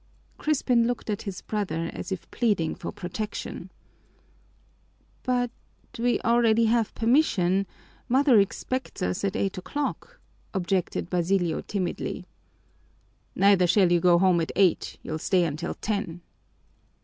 [0.39, 3.69] Crispin looked at his brother as if pleading for protection.
[5.21, 5.51] "But
[5.99, 7.67] we already have permission
[8.09, 10.19] mother expects us at eight o'clock,"
[10.55, 12.25] objected Basilio timidly.
[13.35, 16.21] "Neither shall you go home at eight, you'll stay until ten."